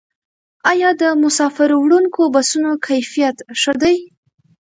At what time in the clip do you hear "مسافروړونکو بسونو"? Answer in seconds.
1.23-2.71